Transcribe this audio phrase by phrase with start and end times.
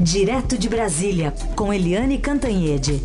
[0.00, 3.02] Direto de Brasília, com Eliane Cantanhede.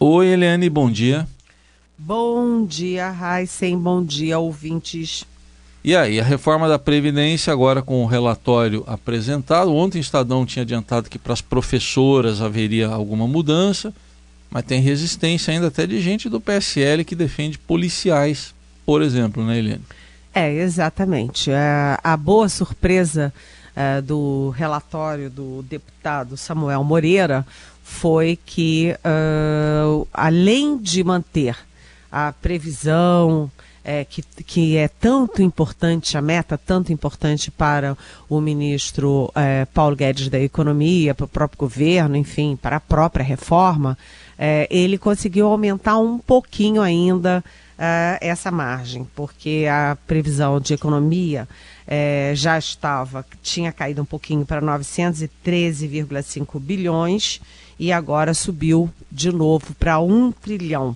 [0.00, 1.28] Oi, Eliane, bom dia.
[1.98, 5.26] Bom dia, Raíssen, bom dia, ouvintes.
[5.84, 9.74] E aí, a reforma da Previdência, agora com o relatório apresentado.
[9.74, 13.92] Ontem o Estadão tinha adiantado que para as professoras haveria alguma mudança,
[14.50, 18.54] mas tem resistência ainda até de gente do PSL que defende policiais
[18.84, 19.82] por exemplo, né, Eliane?
[20.34, 21.50] É, exatamente.
[21.50, 23.32] É, a boa surpresa
[23.76, 27.46] é, do relatório do deputado Samuel Moreira
[27.82, 31.56] foi que, uh, além de manter
[32.10, 33.50] a previsão
[33.84, 37.96] é, que, que é tanto importante, a meta tanto importante para
[38.28, 43.24] o ministro é, Paulo Guedes da Economia, para o próprio governo, enfim, para a própria
[43.24, 43.98] reforma,
[44.38, 47.44] é, ele conseguiu aumentar um pouquinho ainda
[47.78, 51.48] uh, essa margem, porque a previsão de economia
[51.86, 57.40] uh, já estava, tinha caído um pouquinho para 913,5 bilhões
[57.78, 60.94] e agora subiu de novo para 1 trilhão.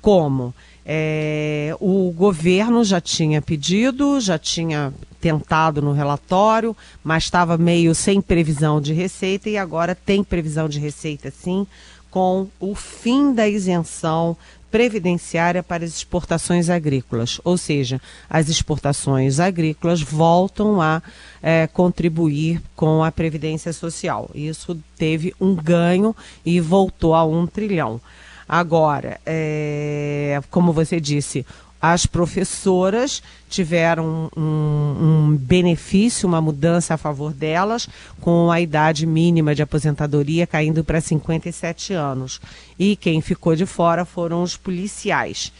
[0.00, 0.52] Como?
[0.88, 8.20] É, o governo já tinha pedido, já tinha tentado no relatório, mas estava meio sem
[8.20, 11.66] previsão de receita e agora tem previsão de receita sim,
[12.08, 14.36] com o fim da isenção
[14.76, 21.02] previdenciária para as exportações agrícolas, ou seja, as exportações agrícolas voltam a
[21.42, 24.28] é, contribuir com a previdência social.
[24.34, 27.98] Isso teve um ganho e voltou a um trilhão.
[28.46, 31.46] Agora, é, como você disse,
[31.80, 37.88] as professoras tiveram um, um, benefício, uma mudança a favor delas,
[38.20, 42.40] com a idade mínima de aposentadoria caindo para 57 anos.
[42.78, 45.52] E quem ficou de fora foram os policiais.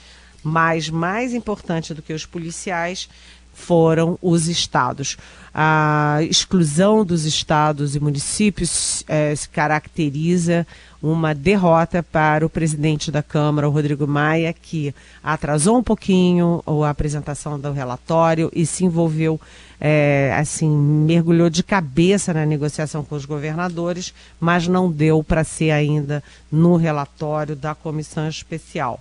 [0.42, 3.09] Mas mais importante do que os policiais
[3.56, 5.17] foram os estados.
[5.53, 10.66] A exclusão dos estados e municípios eh, se caracteriza
[11.03, 16.91] uma derrota para o presidente da Câmara, o Rodrigo Maia, que atrasou um pouquinho a
[16.91, 19.41] apresentação do relatório e se envolveu,
[19.81, 25.71] eh, assim, mergulhou de cabeça na negociação com os governadores, mas não deu para ser
[25.71, 29.01] ainda no relatório da comissão especial.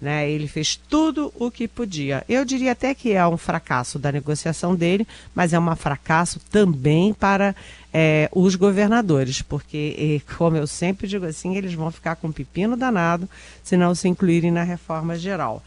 [0.00, 0.28] Né?
[0.28, 2.24] Ele fez tudo o que podia.
[2.28, 7.14] Eu diria até que é um fracasso da negociação dele, mas é um fracasso também
[7.14, 7.54] para
[7.92, 13.28] é, os governadores, porque, como eu sempre digo assim, eles vão ficar com pepino danado
[13.62, 15.62] se não se incluírem na reforma geral.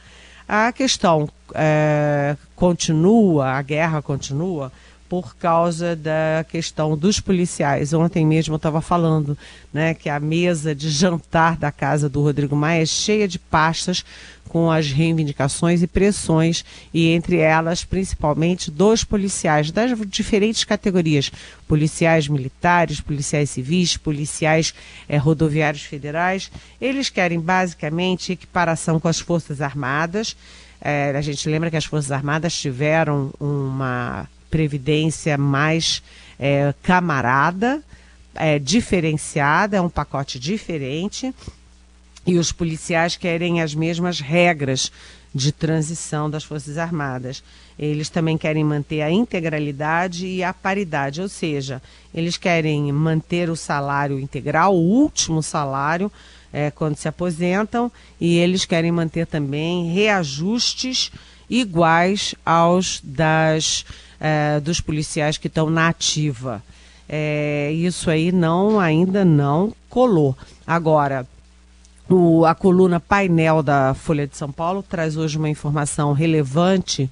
[0.48, 4.72] A questão é, continua, a guerra continua,
[5.10, 7.94] por causa da questão dos policiais.
[7.94, 9.38] Ontem mesmo eu estava falando
[9.74, 14.04] né, que a mesa de jantar da casa do Rodrigo Maia é cheia de pastas
[14.48, 16.64] com as reivindicações e pressões,
[16.94, 21.32] e entre elas, principalmente, dos policiais das diferentes categorias:
[21.68, 24.74] policiais militares, policiais civis, policiais
[25.08, 26.52] eh, rodoviários federais.
[26.82, 30.36] Eles querem basicamente equiparação com as Forças Armadas.
[30.82, 36.02] Eh, a gente lembra que as Forças Armadas tiveram uma previdência mais
[36.40, 37.80] é, camarada,
[38.34, 41.32] é, diferenciada, é um pacote diferente.
[42.26, 44.92] E os policiais querem as mesmas regras
[45.34, 47.44] de transição das Forças Armadas.
[47.78, 51.80] Eles também querem manter a integralidade e a paridade, ou seja,
[52.12, 56.12] eles querem manter o salário integral, o último salário,
[56.52, 61.12] é, quando se aposentam, e eles querem manter também reajustes
[61.48, 63.86] iguais aos das
[64.20, 66.64] é, dos policiais que estão na ativa.
[67.08, 70.36] É, isso aí não ainda não colou.
[70.66, 71.26] Agora,
[72.10, 77.10] o, a coluna painel da Folha de São Paulo traz hoje uma informação relevante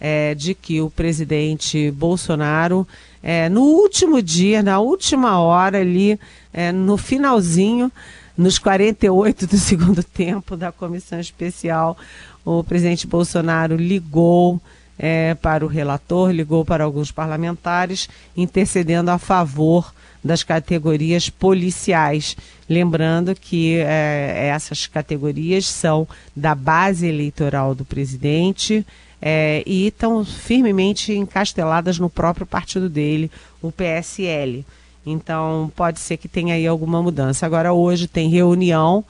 [0.00, 2.86] é, de que o presidente Bolsonaro,
[3.22, 6.18] é, no último dia, na última hora ali,
[6.52, 7.90] é, no finalzinho,
[8.36, 11.96] nos 48 do segundo tempo da comissão especial,
[12.44, 14.60] o presidente Bolsonaro ligou
[14.98, 22.36] é, para o relator, ligou para alguns parlamentares, intercedendo a favor das categorias policiais.
[22.68, 28.84] Lembrando que é, essas categorias são da base eleitoral do presidente
[29.22, 33.30] é, e estão firmemente encasteladas no próprio partido dele,
[33.62, 34.64] o PSL.
[35.06, 37.46] Então pode ser que tenha aí alguma mudança.
[37.46, 39.04] Agora hoje tem reunião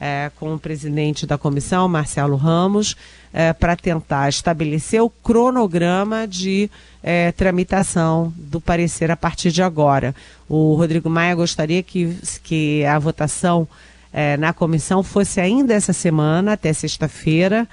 [0.00, 2.96] é, com o presidente da comissão, Marcelo Ramos,
[3.32, 6.70] é, para tentar estabelecer o cronograma de
[7.02, 10.14] é, tramitação do parecer a partir de agora.
[10.48, 13.68] O Rodrigo Maia gostaria que, que a votação
[14.12, 17.68] é, na comissão fosse ainda essa semana, até sexta-feira,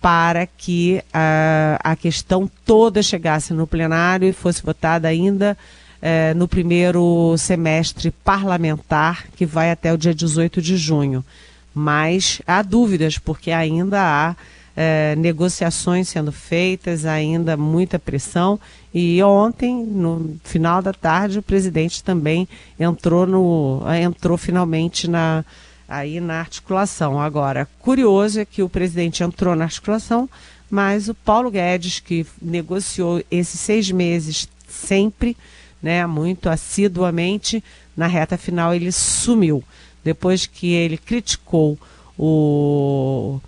[0.00, 5.56] para que uh, a questão toda chegasse no plenário e fosse votada ainda
[6.02, 11.24] uh, no primeiro semestre parlamentar, que vai até o dia 18 de junho.
[11.74, 18.60] Mas há dúvidas, porque ainda há uh, negociações sendo feitas, ainda muita pressão.
[18.92, 22.46] E ontem, no final da tarde, o presidente também
[22.78, 25.44] entrou, no, entrou finalmente na
[25.92, 27.20] aí na articulação.
[27.20, 30.28] Agora, curioso é que o presidente entrou na articulação,
[30.70, 35.36] mas o Paulo Guedes, que negociou esses seis meses sempre,
[35.82, 37.62] né, muito assiduamente,
[37.94, 39.62] na reta final ele sumiu.
[40.04, 41.78] Depois que ele criticou
[42.18, 43.40] o,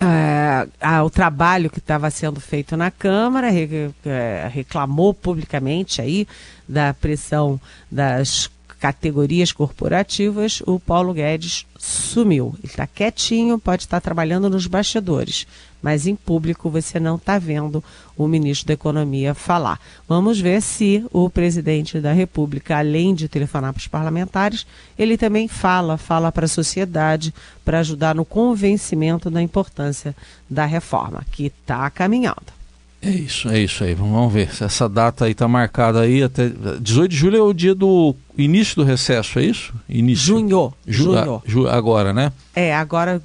[0.00, 6.26] uh, o trabalho que estava sendo feito na Câmara, é, reclamou publicamente aí
[6.68, 7.60] da pressão
[7.90, 12.54] das categorias corporativas, o Paulo Guedes sumiu.
[12.58, 15.46] Ele está quietinho, pode estar trabalhando nos bastidores,
[15.82, 17.82] mas em público você não está vendo
[18.16, 19.80] o ministro da Economia falar.
[20.08, 24.66] Vamos ver se o presidente da República, além de telefonar para os parlamentares,
[24.98, 27.32] ele também fala, fala para a sociedade
[27.64, 30.14] para ajudar no convencimento da importância
[30.50, 32.57] da reforma, que está caminhando.
[33.00, 33.94] É isso, é isso aí.
[33.94, 36.50] Vamos ver se essa data aí está marcada aí até
[36.80, 39.72] 18 de julho é o dia do início do recesso, é isso?
[39.88, 40.26] Início.
[40.26, 40.74] Junho.
[40.86, 41.42] Ju, junho.
[41.46, 42.32] Ju, agora, né?
[42.56, 43.22] É, agora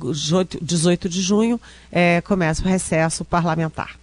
[0.62, 1.60] 18 de junho
[1.92, 3.96] é, começa o recesso parlamentar.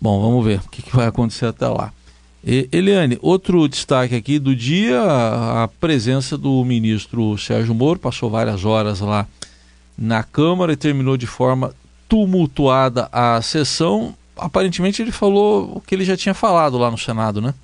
[0.00, 1.92] Bom, vamos ver o que, que vai acontecer até lá.
[2.46, 8.64] E, Eliane, outro destaque aqui do dia, a presença do ministro Sérgio Moro, passou várias
[8.64, 9.26] horas lá
[9.98, 11.74] na Câmara e terminou de forma
[12.08, 17.40] tumultuada a sessão aparentemente ele falou o que ele já tinha falado lá no Senado,
[17.40, 17.54] né?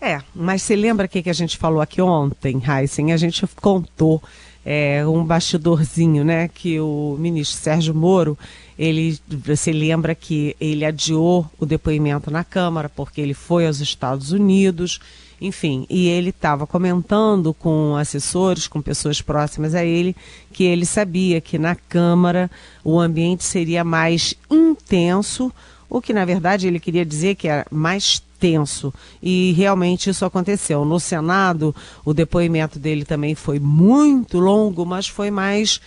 [0.00, 3.12] É, mas você lembra o que, que a gente falou aqui ontem, Heisen?
[3.12, 4.22] A gente contou
[4.64, 6.48] é, um bastidorzinho, né?
[6.48, 8.38] Que o ministro Sérgio Moro,
[8.78, 14.30] ele, você lembra que ele adiou o depoimento na Câmara porque ele foi aos Estados
[14.30, 15.00] Unidos,
[15.40, 20.14] enfim, e ele estava comentando com assessores, com pessoas próximas a ele,
[20.52, 22.50] que ele sabia que na Câmara
[22.84, 25.52] o ambiente seria mais intenso
[25.88, 28.92] o que na verdade ele queria dizer que era mais tenso.
[29.22, 30.84] E realmente isso aconteceu.
[30.84, 31.74] No Senado,
[32.04, 35.80] o depoimento dele também foi muito longo, mas foi mais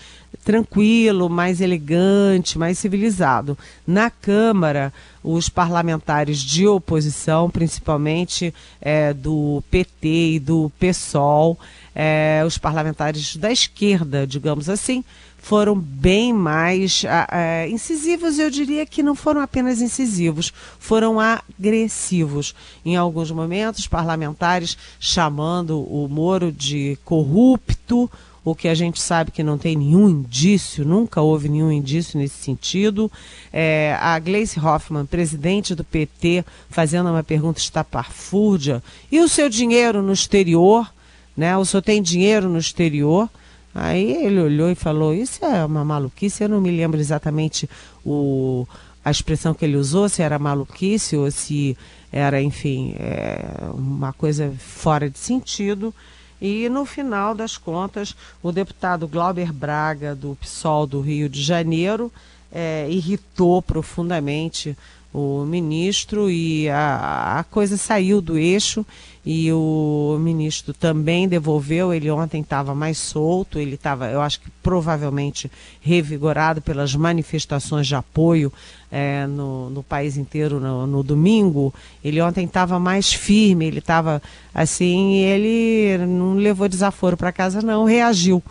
[0.43, 3.57] tranquilo, mais elegante, mais civilizado.
[3.85, 4.93] Na Câmara,
[5.23, 11.59] os parlamentares de oposição, principalmente é, do PT e do PSOL,
[11.93, 15.03] é, os parlamentares da esquerda, digamos assim,
[15.41, 22.55] foram bem mais uh, incisivos, eu diria que não foram apenas incisivos, foram agressivos.
[22.85, 28.09] Em alguns momentos, parlamentares chamando o Moro de corrupto,
[28.45, 32.43] o que a gente sabe que não tem nenhum indício, nunca houve nenhum indício nesse
[32.43, 33.11] sentido.
[33.51, 40.01] É, a Gleice Hoffmann, presidente do PT, fazendo uma pergunta estapafúrdia, e o seu dinheiro
[40.01, 40.91] no exterior?
[41.35, 41.57] Né?
[41.57, 43.29] O senhor tem dinheiro no exterior?
[43.73, 46.43] Aí ele olhou e falou: Isso é uma maluquice.
[46.43, 47.69] Eu não me lembro exatamente
[48.05, 48.67] o,
[49.03, 51.77] a expressão que ele usou, se era maluquice ou se
[52.11, 55.93] era, enfim, é, uma coisa fora de sentido.
[56.41, 62.11] E no final das contas, o deputado Glauber Braga, do PSOL do Rio de Janeiro,
[62.51, 64.75] é, irritou profundamente
[65.13, 68.85] o ministro e a, a coisa saiu do eixo
[69.25, 71.93] e o ministro também devolveu.
[71.93, 75.51] Ele ontem estava mais solto, ele estava, eu acho que provavelmente
[75.81, 78.51] revigorado pelas manifestações de apoio
[78.91, 81.73] é, no, no, país inteiro no, no domingo.
[82.03, 84.21] Ele ontem estava mais firme, ele estava
[84.53, 88.41] assim, ele não levou desaforo para casa, não, reagiu.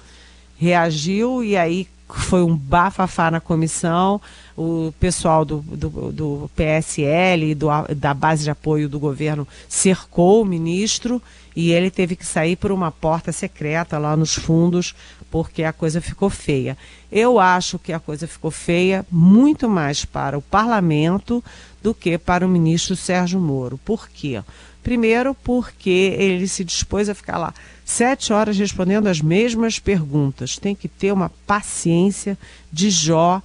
[0.58, 4.20] Reagiu e aí foi um bafafá na comissão.
[4.62, 10.44] O pessoal do, do, do PSL, do, da base de apoio do governo, cercou o
[10.44, 11.22] ministro
[11.56, 14.94] e ele teve que sair por uma porta secreta lá nos fundos,
[15.30, 16.76] porque a coisa ficou feia.
[17.10, 21.42] Eu acho que a coisa ficou feia muito mais para o parlamento
[21.82, 23.78] do que para o ministro Sérgio Moro.
[23.82, 24.42] Por quê?
[24.82, 30.58] Primeiro, porque ele se dispôs a ficar lá sete horas respondendo as mesmas perguntas.
[30.58, 32.38] Tem que ter uma paciência
[32.70, 33.42] de Jó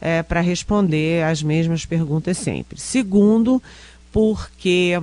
[0.00, 2.80] é, para responder as mesmas perguntas sempre.
[2.80, 3.62] Segundo,
[4.12, 5.00] porque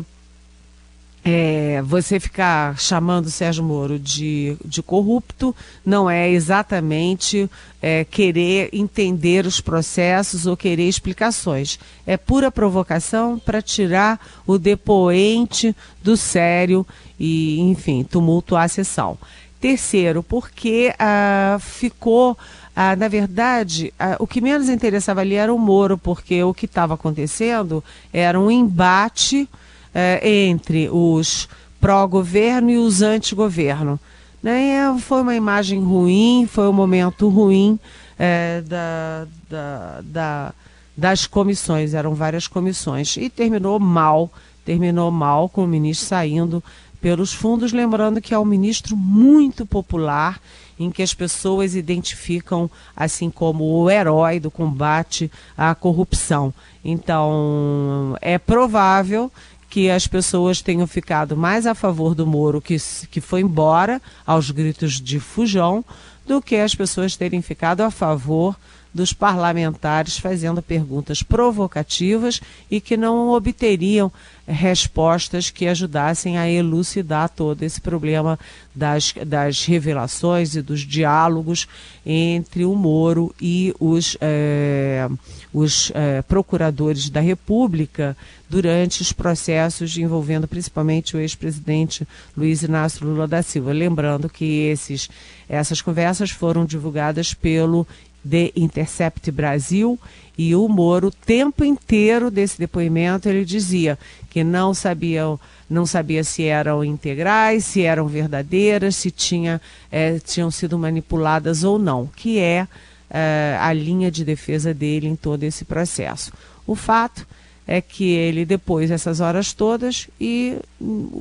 [1.26, 7.50] é, você ficar chamando Sérgio Moro de, de corrupto não é exatamente
[7.82, 11.80] é, querer entender os processos ou querer explicações.
[12.06, 15.74] É pura provocação para tirar o depoente
[16.04, 16.86] do sério
[17.18, 19.18] e, enfim, tumultuar a sessão.
[19.62, 22.38] Terceiro, porque ah, ficou
[22.76, 26.66] ah, na verdade, ah, o que menos interessava ali era o Moro, porque o que
[26.66, 29.48] estava acontecendo era um embate
[29.94, 31.48] eh, entre os
[31.80, 34.00] pró-governo e os anti-governo.
[34.42, 34.96] Né?
[35.00, 37.80] Foi uma imagem ruim, foi um momento ruim
[38.18, 40.54] eh, da, da, da,
[40.98, 44.32] das comissões, eram várias comissões, e terminou mal,
[44.66, 46.64] terminou mal com o ministro saindo
[47.00, 50.40] pelos fundos, lembrando que é um ministro muito popular
[50.80, 56.54] em que as pessoas identificam assim como o herói do combate à corrupção.
[56.84, 59.32] Então, é provável
[59.70, 62.78] que as pessoas tenham ficado mais a favor do Moro, que,
[63.10, 65.84] que foi embora aos gritos de fujão,
[66.28, 68.56] do que as pessoas terem ficado a favor
[68.94, 74.12] dos parlamentares fazendo perguntas provocativas e que não obteriam
[74.46, 78.38] respostas que ajudassem a elucidar todo esse problema
[78.76, 81.68] das, das revelações e dos diálogos
[82.06, 85.08] entre o Moro e os, é,
[85.54, 88.18] os é, procuradores da República
[88.50, 93.72] durante os processos envolvendo principalmente o ex-presidente Luiz Inácio Lula da Silva.
[93.72, 95.10] Lembrando que esses,
[95.48, 97.88] essas conversas foram divulgadas pelo
[98.28, 100.00] The Intercept Brasil
[100.38, 104.00] e o Moro, o tempo inteiro desse depoimento, ele dizia
[104.30, 105.24] que não sabia,
[105.70, 109.62] não sabia se eram integrais, se eram verdadeiras, se tinha,
[109.92, 112.68] é, tinham sido manipuladas ou não, que é,
[113.10, 116.32] é a linha de defesa dele em todo esse processo.
[116.66, 117.28] O fato
[117.68, 120.58] é que ele, depois dessas horas todas, e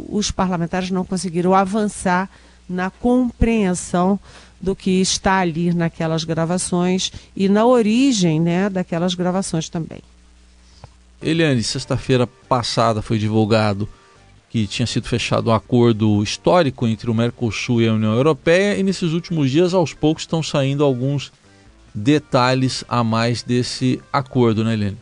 [0.09, 2.31] os parlamentares não conseguiram avançar
[2.69, 4.19] na compreensão
[4.63, 10.01] do que está ali naquelas gravações e na origem né, daquelas gravações também.
[11.21, 13.89] Eliane, sexta-feira passada foi divulgado
[14.49, 18.83] que tinha sido fechado um acordo histórico entre o Mercosul e a União Europeia e
[18.83, 21.33] nesses últimos dias, aos poucos, estão saindo alguns
[21.95, 24.99] detalhes a mais desse acordo, né, Eliane?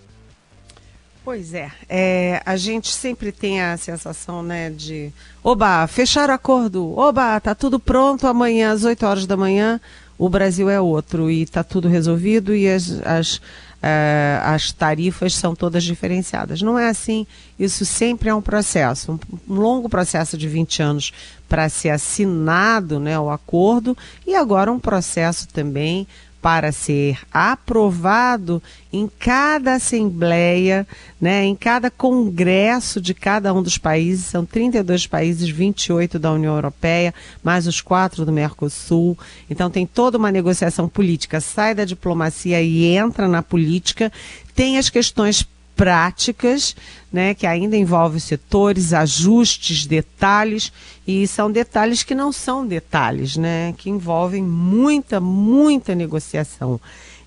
[1.23, 5.13] Pois é, é, a gente sempre tem a sensação, né, de
[5.45, 9.81] oba, fechar acordo, oba, tá tudo pronto, amanhã às 8 horas da manhã.
[10.19, 15.55] O Brasil é outro e tá tudo resolvido e as, as, uh, as tarifas são
[15.55, 16.61] todas diferenciadas.
[16.61, 17.27] Não é assim,
[17.59, 21.13] isso sempre é um processo, um, um longo processo de 20 anos
[21.49, 23.97] para ser assinado né, o acordo
[24.27, 26.07] e agora um processo também
[26.41, 30.87] para ser aprovado em cada assembleia,
[31.21, 36.55] né, em cada congresso de cada um dos países, são 32 países, 28 da União
[36.55, 39.17] Europeia, mais os quatro do Mercosul.
[39.49, 44.11] Então tem toda uma negociação política, sai da diplomacia e entra na política.
[44.55, 45.47] Tem as questões
[45.81, 46.77] práticas,
[47.11, 50.71] né, que ainda envolve setores, ajustes, detalhes,
[51.07, 56.79] e são detalhes que não são detalhes, né, que envolvem muita, muita negociação.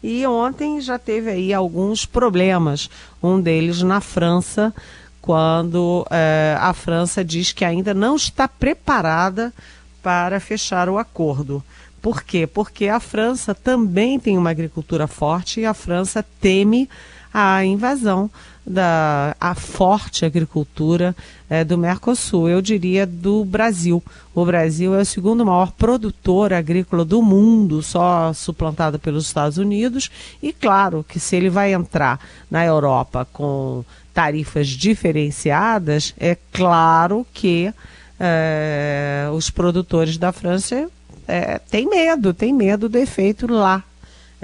[0.04, 2.92] E ontem já teve aí alguns problemas,
[3.24, 4.72] um deles na França,
[5.20, 9.52] quando eh, a França diz que ainda não está preparada
[10.04, 11.64] para fechar o acordo.
[12.00, 12.46] Por quê?
[12.46, 16.88] Porque a França também tem uma agricultura forte e a França teme
[17.34, 18.30] a invasão
[18.66, 21.16] da a forte agricultura
[21.50, 24.02] é, do Mercosul, eu diria do Brasil.
[24.34, 30.10] O Brasil é o segundo maior produtor agrícola do mundo, só suplantado pelos Estados Unidos.
[30.42, 37.74] E claro que se ele vai entrar na Europa com tarifas diferenciadas, é claro que
[38.20, 40.88] é, os produtores da França
[41.28, 43.84] é, têm medo, têm medo do efeito lá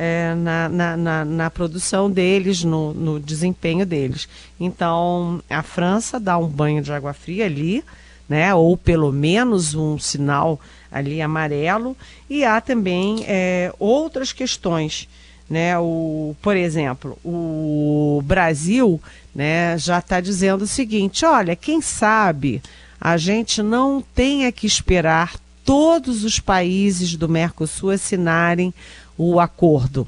[0.01, 4.29] é, na, na, na, na, produção deles, no, no, desempenho deles.
[4.57, 7.83] Então, a França dá um banho de água fria ali,
[8.29, 10.57] né, ou pelo menos um sinal
[10.89, 11.97] ali amarelo,
[12.29, 15.09] e há também é, outras questões.
[15.49, 19.01] Né, o, por exemplo, o Brasil
[19.35, 22.61] né, já está dizendo o seguinte: olha, quem sabe
[23.01, 25.33] a gente não tenha que esperar
[25.65, 28.73] todos os países do Mercosul assinarem
[29.19, 30.07] o acordo.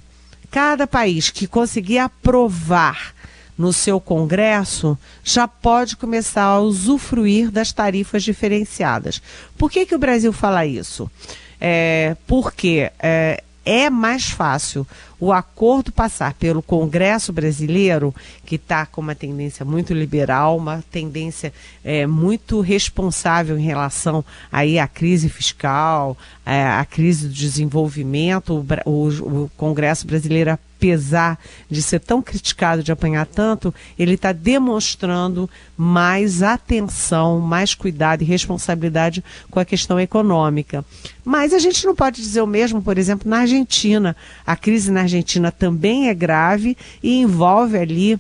[0.50, 3.14] Cada país que conseguir aprovar
[3.58, 9.22] no seu Congresso já pode começar a usufruir das tarifas diferenciadas.
[9.58, 11.12] Por que, que o Brasil fala isso?
[11.60, 14.86] É, porque é, é mais fácil
[15.20, 18.14] o acordo passar pelo Congresso brasileiro,
[18.44, 21.54] que está com uma tendência muito liberal, uma tendência
[21.84, 28.66] é, muito responsável em relação aí à crise fiscal, é, à crise do desenvolvimento.
[28.84, 31.38] O, o, o Congresso brasileiro apesar
[31.70, 35.48] de ser tão criticado, de apanhar tanto, ele está demonstrando
[35.78, 40.84] mais atenção, mais cuidado e responsabilidade com a questão econômica.
[41.24, 44.16] Mas a gente não pode dizer o mesmo, por exemplo, na Argentina.
[44.44, 48.20] A crise na Argentina também é grave e envolve ali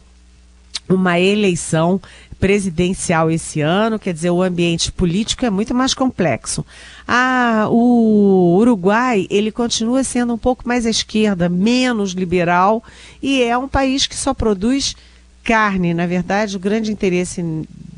[0.87, 1.99] uma eleição
[2.41, 6.65] presidencial esse ano, quer dizer, o ambiente político é muito mais complexo.
[7.07, 12.83] Ah, o Uruguai, ele continua sendo um pouco mais à esquerda, menos liberal,
[13.21, 14.95] e é um país que só produz
[15.43, 15.93] carne.
[15.93, 17.43] Na verdade, o grande interesse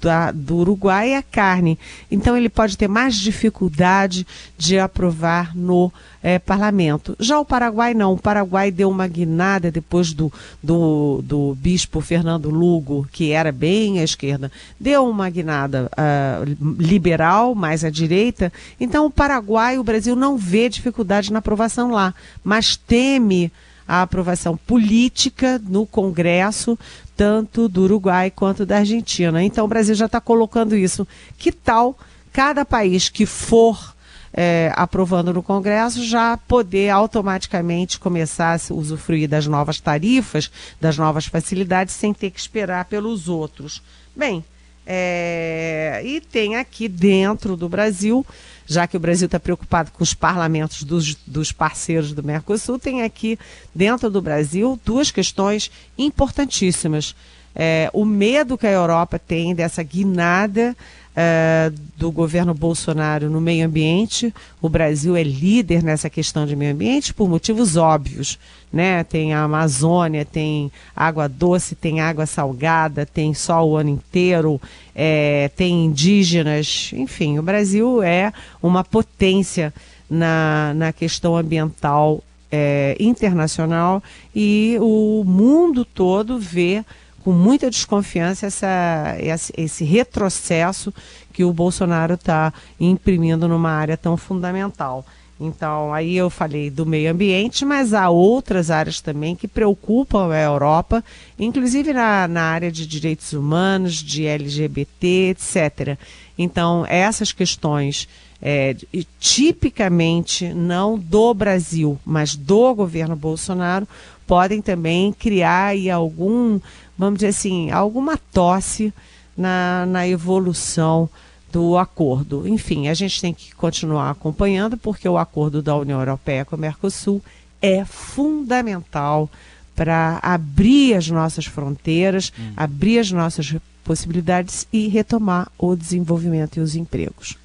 [0.03, 1.79] da, do Uruguai é a carne.
[2.11, 5.91] Então, ele pode ter mais dificuldade de aprovar no
[6.21, 7.15] é, parlamento.
[7.19, 8.13] Já o Paraguai não.
[8.13, 10.31] O Paraguai deu uma guinada depois do,
[10.61, 17.55] do, do bispo Fernando Lugo, que era bem à esquerda, deu uma guinada uh, liberal,
[17.55, 18.51] mais à direita.
[18.79, 23.51] Então, o Paraguai, o Brasil não vê dificuldade na aprovação lá, mas teme
[23.93, 26.77] a aprovação política no Congresso,
[27.15, 29.43] tanto do Uruguai quanto da Argentina.
[29.43, 31.07] Então o Brasil já está colocando isso.
[31.37, 31.95] Que tal
[32.31, 33.93] cada país que for
[34.33, 40.49] é, aprovando no Congresso já poder automaticamente começar a usufruir das novas tarifas,
[40.81, 43.79] das novas facilidades, sem ter que esperar pelos outros?
[44.15, 44.43] Bem,
[44.85, 48.25] é, e tem aqui dentro do Brasil
[48.65, 53.03] já que o Brasil está preocupado com os parlamentos dos, dos parceiros do Mercosul, tem
[53.03, 53.37] aqui
[53.73, 57.15] dentro do Brasil duas questões importantíssimas.
[57.55, 60.75] É, o medo que a Europa tem dessa guinada
[61.13, 64.33] uh, do governo Bolsonaro no meio ambiente.
[64.61, 68.39] O Brasil é líder nessa questão de meio ambiente por motivos óbvios.
[68.71, 69.03] Né?
[69.03, 74.59] Tem a Amazônia, tem água doce, tem água salgada, tem sol o ano inteiro,
[74.95, 79.71] é, tem indígenas, enfim, o Brasil é uma potência
[80.09, 84.01] na, na questão ambiental é, internacional
[84.35, 86.83] e o mundo todo vê
[87.23, 89.15] com muita desconfiança essa,
[89.55, 90.93] esse retrocesso
[91.31, 95.05] que o Bolsonaro está imprimindo numa área tão fundamental.
[95.39, 100.41] Então, aí eu falei do meio ambiente, mas há outras áreas também que preocupam a
[100.41, 101.03] Europa,
[101.37, 105.97] inclusive na, na área de direitos humanos, de LGBT, etc.
[106.37, 108.07] Então, essas questões,
[108.41, 108.75] é,
[109.19, 113.87] tipicamente não do Brasil, mas do governo Bolsonaro,
[114.25, 116.59] podem também criar aí algum
[116.97, 118.93] vamos dizer assim, alguma tosse
[119.35, 121.09] na, na evolução
[121.53, 122.47] do acordo.
[122.47, 126.59] Enfim, a gente tem que continuar acompanhando, porque o acordo da União Europeia com o
[126.59, 127.21] Mercosul
[127.61, 129.29] é fundamental
[129.75, 132.53] para abrir as nossas fronteiras, hum.
[132.57, 137.37] abrir as nossas possibilidades e retomar o desenvolvimento e os empregos.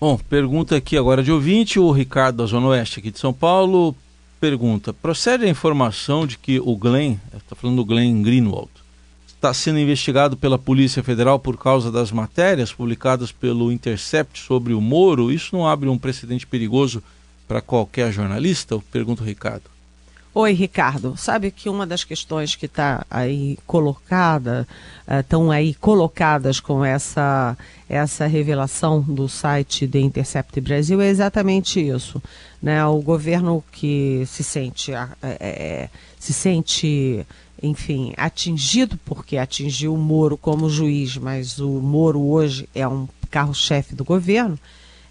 [0.00, 3.94] Bom, pergunta aqui agora de ouvinte, o Ricardo da Zona Oeste aqui de São Paulo
[4.40, 8.70] pergunta: procede a informação de que o Glenn, está falando do Glenn Greenwald,
[9.42, 14.80] está sendo investigado pela Polícia Federal por causa das matérias publicadas pelo Intercept sobre o
[14.80, 15.32] Moro.
[15.32, 17.02] Isso não abre um precedente perigoso
[17.48, 18.78] para qualquer jornalista?
[18.92, 19.64] Pergunta o Ricardo.
[20.32, 21.16] Oi, Ricardo.
[21.16, 24.66] Sabe que uma das questões que está aí colocada,
[25.20, 31.80] estão uh, aí colocadas com essa, essa revelação do site The Intercept Brasil é exatamente
[31.86, 32.22] isso.
[32.62, 32.82] Né?
[32.86, 35.90] O governo que se sente, é,
[36.22, 37.26] se sente
[37.60, 43.94] enfim, atingido porque atingiu o Moro como juiz, mas o Moro hoje é um carro-chefe
[43.96, 44.56] do governo.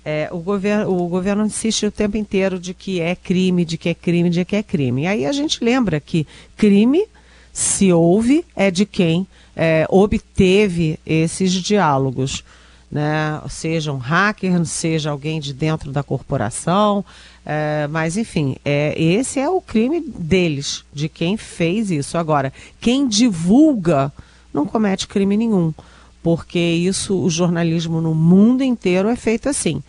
[0.05, 3.89] É, o, governo, o governo insiste o tempo inteiro de que é crime, de que
[3.89, 5.03] é crime, de que é crime.
[5.03, 7.05] E aí a gente lembra que crime,
[7.51, 12.41] se houve, é de quem é, obteve esses diálogos.
[12.89, 13.41] Né?
[13.49, 17.03] Seja um hacker, seja alguém de dentro da corporação,
[17.45, 22.17] é, mas, enfim, é, esse é o crime deles, de quem fez isso.
[22.17, 24.11] Agora, quem divulga
[24.53, 25.73] não comete crime nenhum,
[26.21, 29.81] porque isso, o jornalismo no mundo inteiro é feito assim.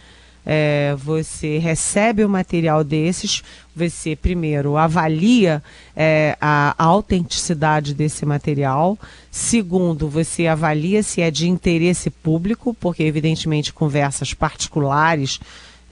[0.45, 3.45] É, você recebe o material desses,
[3.77, 5.62] você primeiro avalia
[5.95, 8.99] é, a autenticidade desse material,
[9.31, 15.38] segundo, você avalia se é de interesse público, porque evidentemente conversas particulares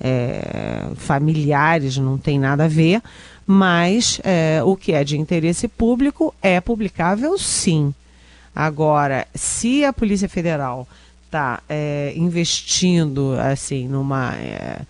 [0.00, 3.02] é, familiares, não tem nada a ver,
[3.46, 7.94] mas é, o que é de interesse público é publicável sim.
[8.54, 10.88] Agora, se a Polícia Federal
[11.26, 14.80] está é, investindo assim numa é,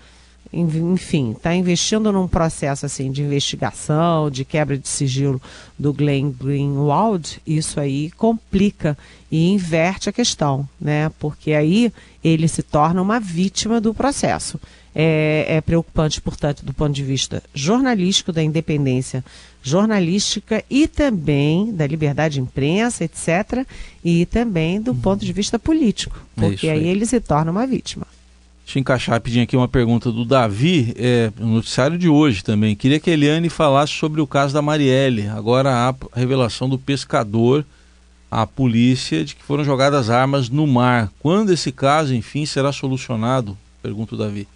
[0.53, 5.41] enfim, está investindo num processo assim de investigação, de quebra de sigilo
[5.79, 8.99] do Glenn Greenwald, isso aí complica
[9.31, 11.11] e inverte a questão, né?
[11.21, 11.93] Porque aí
[12.23, 14.59] ele se torna uma vítima do processo.
[14.95, 19.25] É, é preocupante, portanto, do ponto de vista jornalístico da independência
[19.63, 23.67] jornalística e também da liberdade de imprensa, etc.,
[24.05, 26.89] e também do ponto de vista político, É porque aí aí.
[26.89, 28.07] ele se torna uma vítima.
[28.65, 32.77] Deixa eu encaixar rapidinho aqui uma pergunta do Davi, é, no noticiário de hoje também.
[32.77, 35.27] Queria que a Eliane falasse sobre o caso da Marielle.
[35.29, 37.65] Agora a revelação do pescador
[38.31, 41.11] à polícia de que foram jogadas armas no mar.
[41.19, 43.59] Quando esse caso, enfim, será solucionado?
[43.83, 44.47] Pergunta o Davi.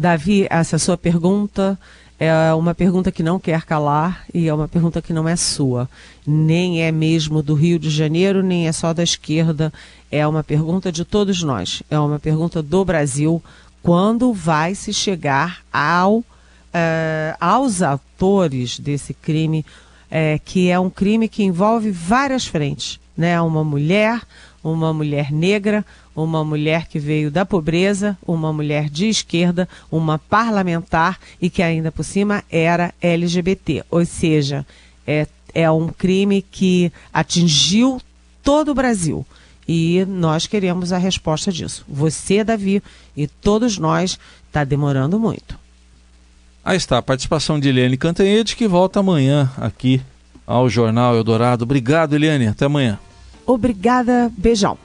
[0.00, 1.78] Davi, essa sua pergunta
[2.18, 5.90] é uma pergunta que não quer calar e é uma pergunta que não é sua.
[6.26, 9.70] Nem é mesmo do Rio de Janeiro, nem é só da esquerda.
[10.10, 11.82] É uma pergunta de todos nós.
[11.90, 13.42] É uma pergunta do Brasil.
[13.82, 16.24] Quando vai se chegar ao,
[16.72, 19.66] eh, aos autores desse crime,
[20.10, 22.98] eh, que é um crime que envolve várias frentes?
[23.14, 23.38] Né?
[23.38, 24.22] Uma mulher,
[24.64, 31.18] uma mulher negra, uma mulher que veio da pobreza, uma mulher de esquerda, uma parlamentar
[31.40, 33.84] e que ainda por cima era LGBT.
[33.90, 34.66] Ou seja,
[35.06, 38.00] é, é um crime que atingiu
[38.42, 39.26] todo o Brasil.
[39.66, 41.84] E nós queremos a resposta disso.
[41.88, 42.82] Você, Davi,
[43.16, 44.18] e todos nós,
[44.48, 45.58] está demorando muito.
[46.64, 50.02] Aí está, a participação de Eliane Cantanhede, que volta amanhã aqui
[50.46, 51.62] ao Jornal Eldorado.
[51.62, 52.48] Obrigado, Eliane.
[52.48, 52.98] Até amanhã.
[53.46, 54.76] Obrigada, beijão.